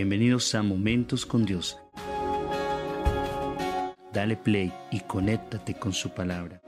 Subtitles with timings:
[0.00, 1.78] Bienvenidos a Momentos con Dios.
[4.14, 6.62] Dale play y conéctate con su palabra.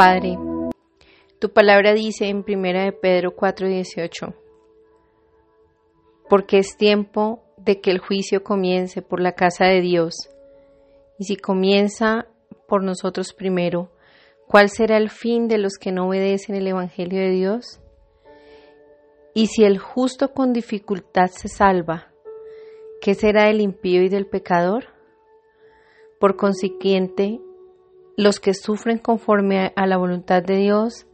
[0.00, 0.38] Padre,
[1.40, 4.32] tu palabra dice en 1 de Pedro 4:18,
[6.26, 10.14] porque es tiempo de que el juicio comience por la casa de Dios,
[11.18, 12.28] y si comienza
[12.66, 13.92] por nosotros primero,
[14.46, 17.82] ¿cuál será el fin de los que no obedecen el Evangelio de Dios?
[19.34, 22.10] Y si el justo con dificultad se salva,
[23.02, 24.86] ¿qué será del impío y del pecador?
[26.18, 27.38] Por consiguiente,
[28.20, 31.06] los que sufren conforme a la voluntad de Dios,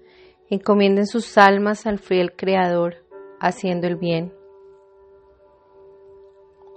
[0.50, 2.96] encomienden sus almas al fiel Creador,
[3.38, 4.32] haciendo el bien.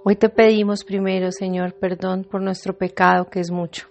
[0.04, 3.88] Hoy te pedimos primero, Señor, perdón por nuestro pecado, que es mucho,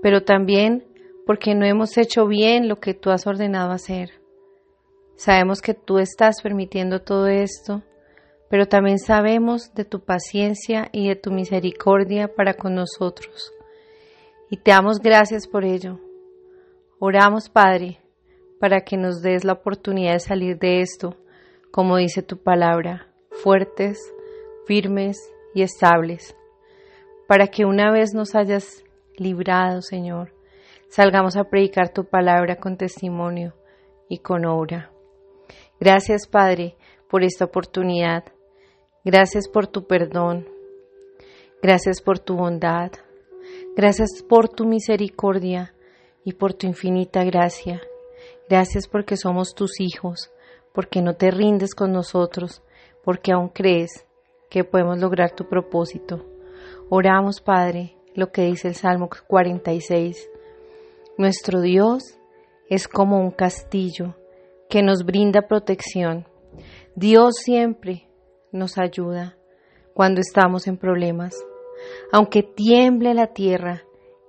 [0.00, 0.84] pero también
[1.26, 4.10] porque no hemos hecho bien lo que tú has ordenado hacer.
[5.16, 7.82] Sabemos que tú estás permitiendo todo esto,
[8.48, 13.55] pero también sabemos de tu paciencia y de tu misericordia para con nosotros
[14.50, 15.98] y te damos gracias por ello.
[16.98, 18.00] Oramos, Padre,
[18.60, 21.16] para que nos des la oportunidad de salir de esto,
[21.70, 23.98] como dice tu palabra, fuertes,
[24.66, 25.18] firmes
[25.54, 26.36] y estables,
[27.28, 28.84] para que una vez nos hayas
[29.16, 30.32] librado, Señor,
[30.88, 33.54] salgamos a predicar tu palabra con testimonio
[34.08, 34.90] y con obra.
[35.78, 36.76] Gracias, Padre,
[37.10, 38.24] por esta oportunidad.
[39.04, 40.48] Gracias por tu perdón.
[41.62, 42.92] Gracias por tu bondad.
[43.76, 45.74] Gracias por tu misericordia
[46.24, 47.80] y por tu infinita gracia.
[48.48, 50.30] Gracias porque somos tus hijos,
[50.72, 52.62] porque no te rindes con nosotros,
[53.04, 54.06] porque aún crees
[54.50, 56.24] que podemos lograr tu propósito.
[56.88, 60.30] Oramos, Padre, lo que dice el Salmo 46.
[61.18, 62.02] Nuestro Dios
[62.68, 64.16] es como un castillo
[64.68, 66.26] que nos brinda protección.
[66.94, 68.08] Dios siempre
[68.52, 69.36] nos ayuda
[69.94, 71.36] cuando estamos en problemas
[72.12, 73.84] aunque tiemble la tierra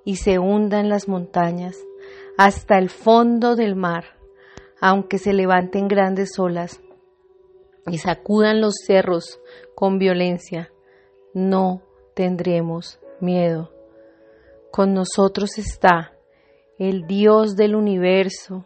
[0.06, 1.76] y se hundan las montañas
[2.38, 4.06] hasta el fondo del mar,
[4.80, 6.80] aunque se levanten grandes olas
[7.88, 9.40] y sacudan los cerros
[9.76, 10.72] con violencia,
[11.34, 11.82] no
[12.14, 13.72] tendremos miedo.
[14.72, 16.14] Con nosotros está
[16.78, 18.66] el Dios del universo,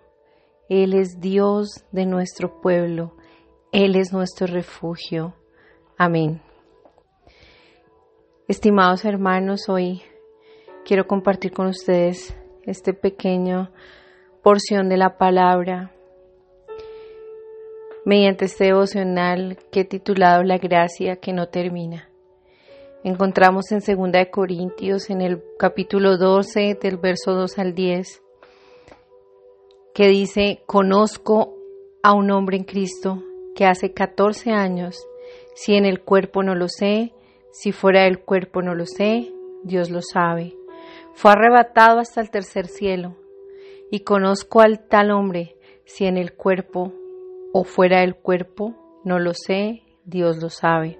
[0.68, 3.14] Él es Dios de nuestro pueblo,
[3.72, 5.34] Él es nuestro refugio.
[5.98, 6.42] Amén.
[8.52, 10.02] Estimados hermanos, hoy
[10.84, 13.72] quiero compartir con ustedes este pequeño
[14.44, 15.96] porción de la palabra
[18.04, 22.10] mediante este devocional que he titulado La gracia que no termina.
[23.06, 28.22] Encontramos en 2 de Corintios en el capítulo 12 del verso 2 al 10
[29.94, 31.56] que dice, conozco
[32.04, 33.24] a un hombre en Cristo
[33.56, 35.08] que hace 14 años,
[35.56, 37.14] si en el cuerpo no lo sé,
[37.52, 39.32] si fuera del cuerpo no lo sé,
[39.64, 40.56] Dios lo sabe.
[41.14, 43.18] Fue arrebatado hasta el tercer cielo.
[43.92, 46.94] Y conozco al tal hombre, si en el cuerpo
[47.52, 50.98] o fuera del cuerpo, no lo sé, Dios lo sabe.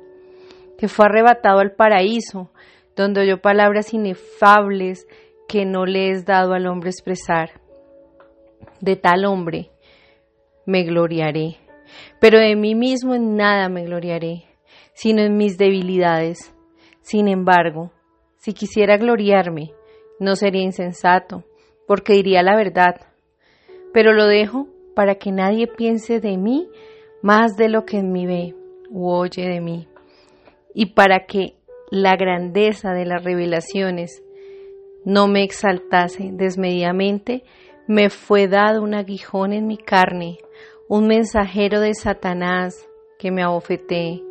[0.78, 2.52] Que fue arrebatado al paraíso,
[2.98, 5.08] donde oyó palabras inefables
[5.48, 7.62] que no le es dado al hombre expresar.
[8.82, 9.72] De tal hombre
[10.66, 11.58] me gloriaré,
[12.20, 14.51] pero de mí mismo en nada me gloriaré
[15.02, 16.54] sino en mis debilidades.
[17.02, 17.92] Sin embargo,
[18.38, 19.72] si quisiera gloriarme,
[20.20, 21.44] no sería insensato,
[21.88, 23.02] porque diría la verdad.
[23.94, 26.70] Pero lo dejo para que nadie piense de mí
[27.24, 28.54] más de lo que en mí ve
[28.92, 29.88] u oye de mí,
[30.76, 31.56] y para que
[31.90, 34.22] la grandeza de las revelaciones
[35.04, 37.44] no me exaltase desmedidamente,
[37.88, 40.38] me fue dado un aguijón en mi carne,
[40.88, 42.88] un mensajero de Satanás
[43.18, 44.31] que me abofetee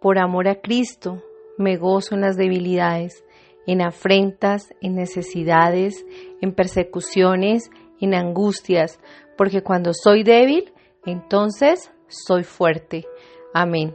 [0.00, 1.22] por amor a Cristo,
[1.58, 3.24] me gozo en las debilidades,
[3.66, 6.04] en afrentas, en necesidades,
[6.40, 7.70] en persecuciones,
[8.00, 9.00] en angustias,
[9.36, 10.72] porque cuando soy débil,
[11.04, 13.06] entonces soy fuerte.
[13.52, 13.94] Amén.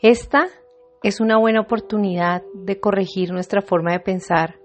[0.00, 0.48] Esta
[1.02, 4.56] es una buena oportunidad de corregir nuestra forma de pensar.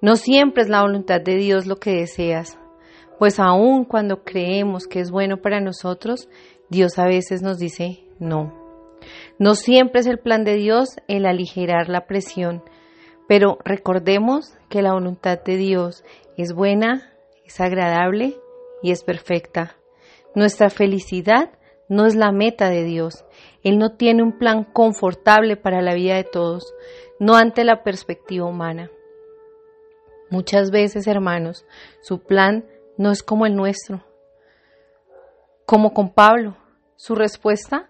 [0.00, 2.58] No siempre es la voluntad de Dios lo que deseas,
[3.18, 6.28] pues aun cuando creemos que es bueno para nosotros,
[6.70, 8.57] Dios a veces nos dice no.
[9.38, 12.62] No siempre es el plan de Dios el aligerar la presión,
[13.28, 16.04] pero recordemos que la voluntad de Dios
[16.36, 17.12] es buena,
[17.44, 18.36] es agradable
[18.82, 19.76] y es perfecta.
[20.34, 21.50] Nuestra felicidad
[21.88, 23.24] no es la meta de Dios.
[23.62, 26.74] Él no tiene un plan confortable para la vida de todos,
[27.20, 28.90] no ante la perspectiva humana.
[30.30, 31.64] Muchas veces, hermanos,
[32.02, 34.04] su plan no es como el nuestro.
[35.64, 36.56] Como con Pablo,
[36.96, 37.88] su respuesta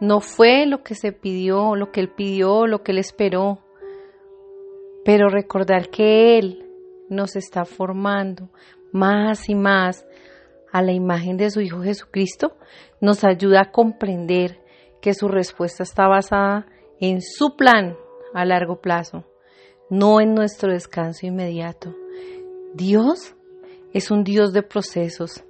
[0.00, 3.64] no fue lo que se pidió, lo que él pidió, lo que él esperó,
[5.04, 6.64] pero recordar que Él
[7.08, 8.48] nos está formando
[8.90, 10.06] más y más
[10.72, 12.56] a la imagen de su Hijo Jesucristo
[13.00, 14.60] nos ayuda a comprender
[15.00, 16.66] que su respuesta está basada
[16.98, 17.96] en su plan
[18.32, 19.24] a largo plazo,
[19.90, 21.94] no en nuestro descanso inmediato.
[22.72, 23.34] Dios
[23.92, 25.44] es un Dios de procesos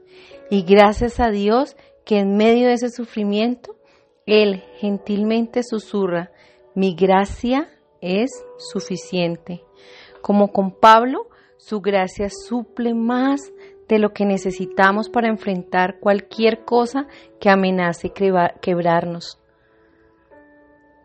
[0.50, 3.76] y gracias a Dios que en medio de ese sufrimiento,
[4.26, 6.30] Él gentilmente susurra,
[6.74, 7.68] mi gracia
[8.00, 9.62] es suficiente.
[10.22, 11.28] Como con Pablo,
[11.58, 13.52] su gracia suple más
[13.88, 17.06] de lo que necesitamos para enfrentar cualquier cosa
[17.38, 18.12] que amenace
[18.60, 19.38] quebrarnos.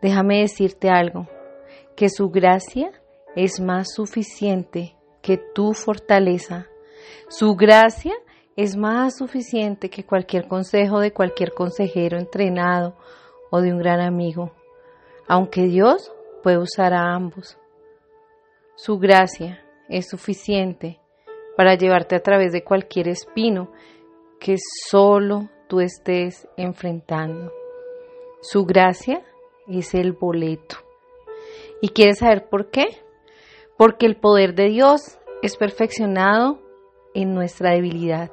[0.00, 1.28] Déjame decirte algo,
[1.96, 2.90] que su gracia
[3.36, 6.66] es más suficiente que tu fortaleza.
[7.28, 8.14] Su gracia
[8.56, 12.96] es más suficiente que cualquier consejo de cualquier consejero entrenado
[13.50, 14.52] o de un gran amigo,
[15.28, 16.12] aunque Dios
[16.42, 17.58] puede usar a ambos.
[18.74, 21.00] Su gracia es suficiente
[21.56, 23.70] para llevarte a través de cualquier espino
[24.38, 24.56] que
[24.88, 27.52] solo tú estés enfrentando.
[28.40, 29.22] Su gracia
[29.68, 30.76] es el boleto.
[31.82, 32.86] ¿Y quieres saber por qué?
[33.76, 36.58] Porque el poder de Dios es perfeccionado
[37.14, 38.30] en nuestra debilidad.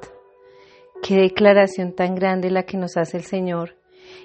[1.02, 3.76] Qué declaración tan grande la que nos hace el Señor.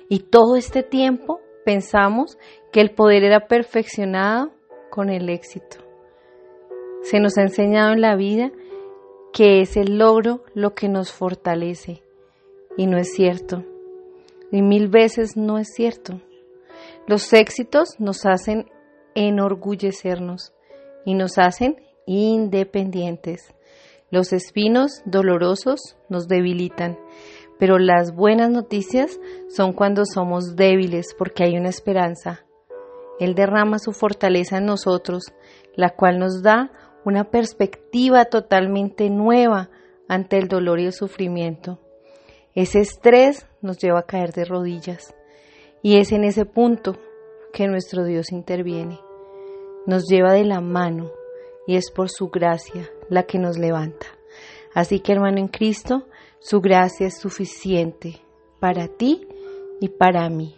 [0.09, 2.38] Y todo este tiempo pensamos
[2.71, 4.51] que el poder era perfeccionado
[4.89, 5.77] con el éxito.
[7.01, 8.51] Se nos ha enseñado en la vida
[9.33, 12.03] que es el logro lo que nos fortalece.
[12.77, 13.63] Y no es cierto.
[14.51, 16.21] Y mil veces no es cierto.
[17.07, 18.69] Los éxitos nos hacen
[19.15, 20.53] enorgullecernos
[21.06, 23.53] y nos hacen independientes.
[24.13, 27.00] Los espinos dolorosos nos debilitan,
[27.57, 29.19] pero las buenas noticias
[29.50, 32.45] son cuando somos débiles porque hay una esperanza.
[33.19, 35.24] Él derrama su fortaleza en nosotros,
[35.75, 36.71] la cual nos da
[37.04, 39.71] una perspectiva totalmente nueva
[40.07, 41.80] ante el dolor y el sufrimiento.
[42.54, 45.16] Ese estrés nos lleva a caer de rodillas
[45.81, 46.98] y es en ese punto
[47.51, 49.00] que nuestro Dios interviene.
[49.88, 51.09] Nos lleva de la mano
[51.66, 54.05] y es por su gracia la que nos levanta.
[54.73, 56.07] Así que hermano en Cristo,
[56.39, 58.21] su gracia es suficiente
[58.59, 59.27] para ti
[59.79, 60.55] y para mí.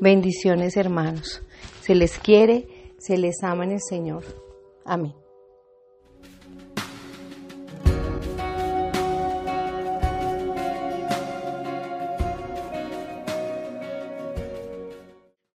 [0.00, 1.42] Bendiciones hermanos.
[1.80, 4.24] Se les quiere, se les ama en el Señor.
[4.84, 5.23] Amén.